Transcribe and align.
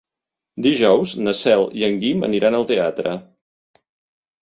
Dijous 0.65 1.13
na 1.27 1.35
Cel 1.41 1.67
i 1.83 1.87
en 1.91 2.01
Guim 2.07 2.27
aniran 2.31 2.61
al 2.63 2.69
teatre. 2.75 3.17